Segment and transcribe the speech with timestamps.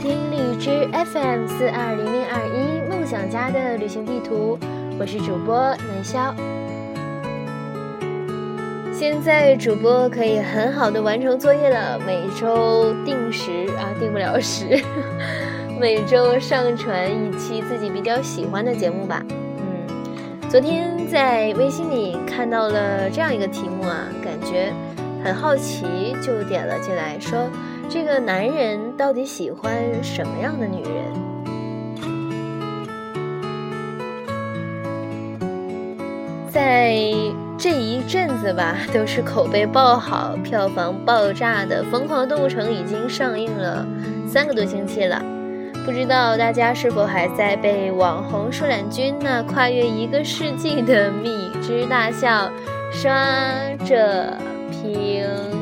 [0.00, 4.58] 听荔枝 FM 四二零零二一梦想家的旅行地图，
[4.98, 6.34] 我是主播南潇。
[8.94, 14.82] 现在主播可以很好的完成作业了，每周定时啊，定不了时，
[15.78, 19.22] 每周上传一期自己比较喜欢的节目吧。
[19.28, 24.72] 嗯，昨天在微信里看到了这样一个题目啊，感觉
[25.22, 25.84] 很好奇，
[26.22, 27.46] 就点了进来，说。
[27.92, 30.94] 这个男人到底喜欢什么样的女人？
[36.48, 36.94] 在
[37.58, 43.84] 这一阵子吧，都是口碑爆好、票房爆炸的《疯狂动物城》已经上映了
[44.24, 45.20] 三个多星期了，
[45.84, 52.48] 不知道大家是否还在被网红树懒君那跨越一个世纪的蜜汁大笑
[52.92, 53.12] 刷
[53.84, 54.38] 着
[54.70, 55.59] 屏？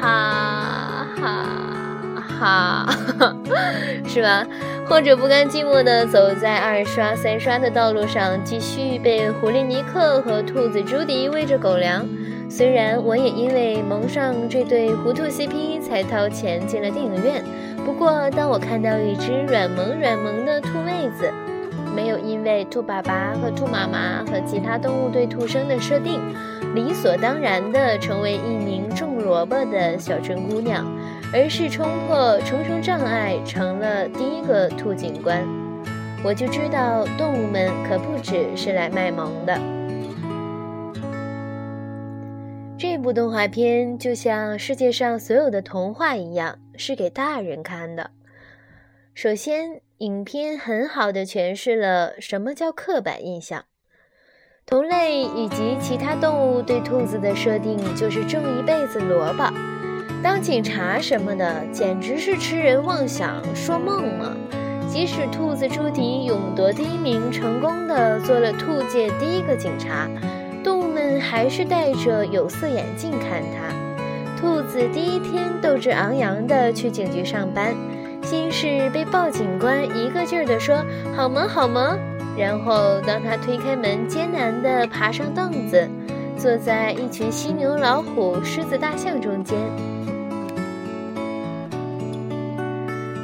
[0.00, 1.06] 哈。
[1.16, 1.46] 哈
[2.38, 2.86] 哈，
[4.06, 4.46] 是吧？
[4.86, 12.06] 或者不甘寂寞的走在二刷三刷的道路上，继续被狐狸尼克和兔子朱迪喂着狗粮。
[12.48, 17.42] 虽然我也因为蒙上这对糊涂 CP 才掏钱进了电影院，
[17.86, 21.32] 不过当我看到一只软萌软萌的兔妹子，
[21.94, 26.20] 没有因为兔爸爸和兔妈妈和其他动物对兔生的设定，
[26.74, 30.86] 理所当然的成为一名重萝卜的小镇姑娘。
[31.32, 35.44] 而是冲破重重障碍，成了第一个兔警官，
[36.24, 39.60] 我就知道动物们可不只是来卖萌的。
[42.78, 48.12] 这部动画片就像世界上所有的童话一样，是给大人看的。
[49.12, 53.64] 首先，影片很好的诠释了什么叫刻板印象，
[54.68, 59.48] 同类以及其他动物对兔子的设定就是种一辈子萝卜。
[60.20, 64.32] 当警察什么的，简直是痴人妄想、说梦嘛！
[64.88, 70.10] 即使兔子朱迪勇夺第一名，成功的做了兔界第一个警察，
[70.64, 73.72] 动物们还是戴着有色眼镜看他。
[74.36, 77.72] 兔子第一天斗志昂扬的去警局上班，
[78.24, 80.84] 心事被报警官一个劲儿的说
[81.14, 81.96] 好萌好萌？
[82.36, 85.88] 然后当他推开门，艰难的爬上凳子，
[86.36, 89.58] 坐在一群犀牛、老虎、狮子、大象中间。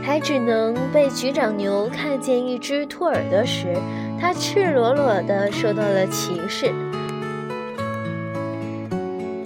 [0.03, 3.77] 还只能被局长牛看见一只兔耳朵时，
[4.21, 6.73] 他赤裸裸地受到了歧视。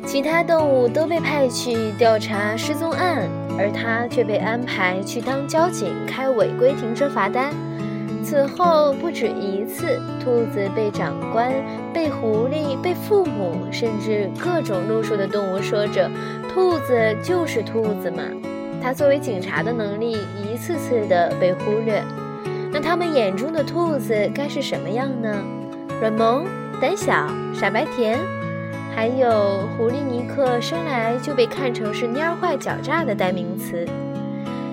[0.06, 3.28] 其他动物都被派去调查失踪案，
[3.58, 7.52] 而他却被安排去当交警，开违规停车罚单。
[8.26, 11.52] 此后不止一次，兔子被长官、
[11.94, 16.10] 被狐狸、被父母，甚至各种路数的动物说着
[16.52, 18.24] ：“兔子就是兔子嘛。”
[18.82, 22.02] 他作为警察的能力一次次的被忽略，
[22.72, 25.32] 那他们眼中的兔子该是什么样呢？
[26.00, 26.46] 软萌、
[26.80, 28.18] 胆小、傻白甜，
[28.92, 33.86] 还有狐狸尼克生来就被看成是蔫坏狡诈的代名词。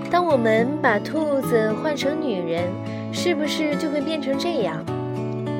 [0.09, 2.63] 当我们把兔子换成女人，
[3.15, 4.83] 是不是就会变成这样？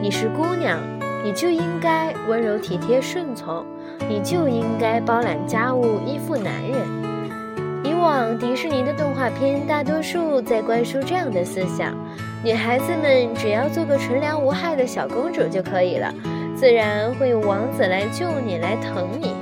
[0.01, 0.79] 你是姑娘，
[1.23, 3.63] 你就应该温柔体贴顺从，
[4.09, 7.83] 你就应该包揽家务依附男人。
[7.85, 11.95] 以往迪士尼的动画片大多数在灌输这样的思想：
[12.43, 16.11] 女孩子们只要做个纯良无害的小公主就可以了，
[16.55, 19.35] 自然会有王子来救你、来疼你。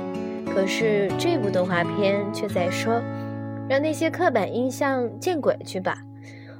[0.54, 3.00] 可是这部动画片却在说：
[3.68, 5.96] 让那些刻板印象见鬼去吧！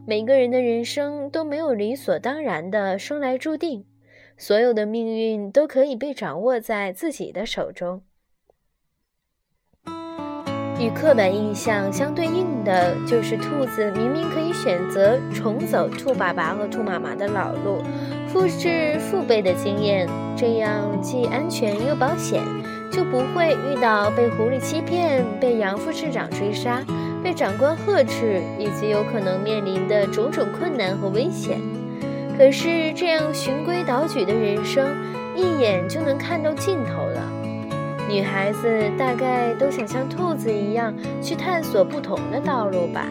[0.05, 3.85] 每个人的人生都没有理所当然的生来注定，
[4.37, 8.03] 所有的命运都可以被掌握在自己的手中。
[10.81, 17.81] 与刻板印象相对应的就是兔子明明可以选择重走兔爸爸和兔妈妈的老路，
[18.27, 22.43] 复制父辈的经验，这样既安全又保险，
[22.91, 26.85] 就不会遇到被狐狸欺骗、被杨副市长追杀、
[27.23, 31.61] 被长官呵斥，以及有可能面临的种种困难和危险。
[32.37, 34.87] 可是这样循规蹈矩的人生，
[35.37, 37.23] 一眼就能看到尽头了。
[38.09, 40.93] 女孩子大概都想像兔子一样
[41.23, 43.07] 去探索不同的道路吧，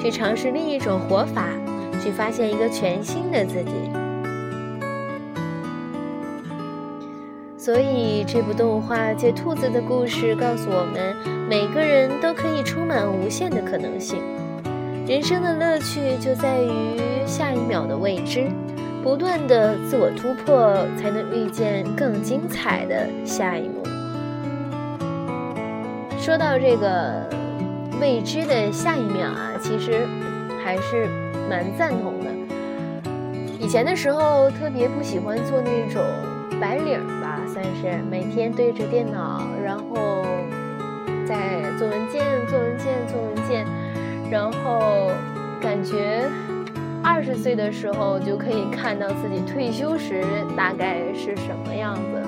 [0.00, 1.48] 去尝试另一种活法，
[2.00, 3.97] 去发现一个全新的自己。
[7.68, 11.14] 所以这部动画借兔子的故事告诉我们，
[11.46, 14.22] 每个人都可以充满无限的可能性。
[15.06, 18.50] 人生的乐趣就在于下一秒的未知，
[19.02, 23.82] 不断的自我突破，才能遇见更精彩的下一幕。
[26.18, 27.22] 说到这个
[28.00, 30.06] 未知的下一秒啊，其实
[30.64, 31.06] 还是
[31.50, 32.30] 蛮赞同的。
[33.60, 36.02] 以前的时候特别不喜欢做那种
[36.58, 36.98] 白领
[37.46, 40.24] 算是每天对着电脑，然后
[41.26, 43.66] 在做文件、做文件、做文件，
[44.30, 45.10] 然后
[45.60, 46.28] 感觉
[47.02, 50.24] 二十岁的时候就可以看到自己退休时
[50.56, 52.22] 大概是什么样子，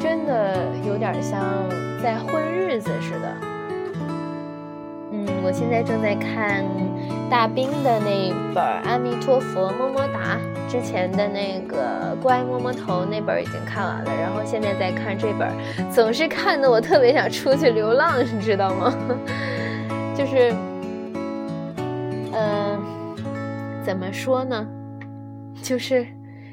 [0.00, 1.40] 真的有点像
[2.02, 3.36] 在混日子似的。
[5.12, 6.64] 嗯，我现在正在看。
[7.28, 10.38] 大兵的那本《阿弥陀佛么么哒》，
[10.78, 15.50] 之前的那个《乖摸摸头》那本已经看完了，然后现在在看这本，
[15.90, 18.92] 总是看的我特别想出去流浪，你知道吗？
[20.14, 20.54] 就是，
[22.30, 22.78] 嗯，
[23.82, 24.68] 怎么说呢？
[25.62, 26.06] 就是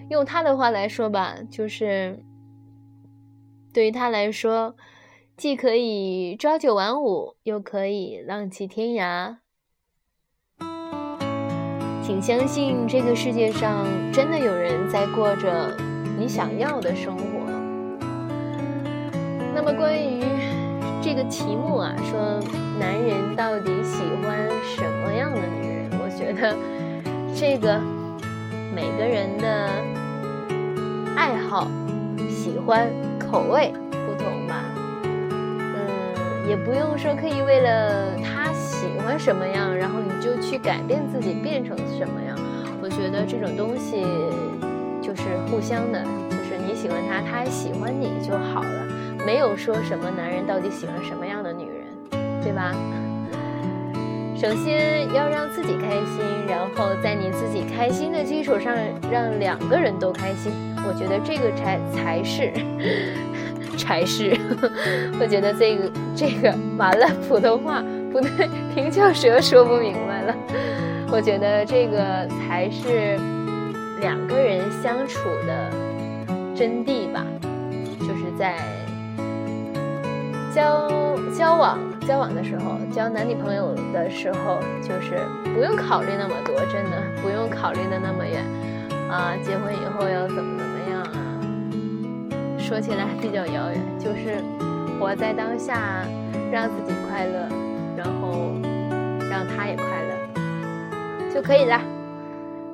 [0.10, 2.18] 用他的话来说吧，就是
[3.74, 4.74] 对于他来说，
[5.36, 9.43] 既可以朝九晚五，又可以浪迹天涯。
[12.06, 15.74] 请相信，这个世界上真的有人在过着
[16.20, 17.24] 你想要的生活。
[19.56, 20.22] 那么，关于
[21.02, 22.42] 这个题目啊，说
[22.78, 25.90] 男人到底喜欢什么样的女人？
[25.94, 26.54] 我觉得
[27.34, 27.80] 这个
[28.76, 29.70] 每个人的
[31.16, 31.72] 爱好、
[32.28, 34.66] 喜欢、口味不同吧。
[35.06, 38.33] 嗯，也不用说可以为了他
[38.84, 40.12] 喜欢什么样，然后你。
[40.24, 42.38] 就去改变自己，变成什么样？
[42.82, 44.06] 我觉得这种东西
[45.02, 48.88] 就是互相的，就是你喜欢他，他也喜欢你就好了。
[49.26, 51.86] 没有说什么男人到底喜欢什么样的女人，
[52.42, 52.74] 对吧？
[54.38, 58.74] 首先要让自己开心，然后在你自己开心的基础上，
[59.12, 60.54] 让两个人都开心。
[60.88, 62.54] 我觉得这个才才是
[63.78, 64.38] 才是。
[65.20, 67.84] 我觉得这个这个完了，普通话。
[68.14, 70.36] 不对，平翘舌说不明白了。
[71.12, 73.18] 我觉得这个才是
[74.00, 75.70] 两个人相处的
[76.56, 77.26] 真谛吧，
[78.00, 78.58] 就是在
[80.54, 80.88] 交
[81.36, 85.20] 交往交往的时候，交男女朋友的时候，就是
[85.56, 88.46] 不用考虑那么多，真的不用考虑的那么远
[89.10, 89.34] 啊。
[89.44, 91.18] 结婚以后要怎么怎么样啊？
[92.60, 94.38] 说起来比较遥远，就是
[95.00, 96.06] 活在当下，
[96.52, 97.63] 让自己快乐。
[99.34, 101.82] 让他也快乐就可以了。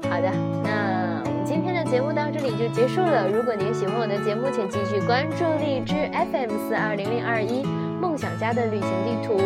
[0.10, 0.30] 好的，
[0.62, 3.30] 那我们今天的节目到这里就结束了。
[3.30, 7.64] 如果您喜欢我的节目，请继续关注荔枝 FM 四二零零二一
[8.02, 9.40] 梦想家的旅行地图，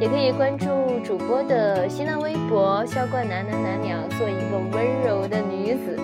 [0.00, 0.66] 也可以关注
[1.04, 5.96] 主播的新浪微博“销冠男男男娘”，做一个温柔的女子。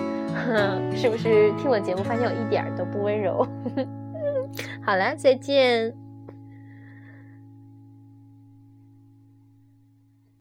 [0.95, 3.45] 是不是听我节目发现我一点都不温柔？
[4.85, 6.02] 好了，再见。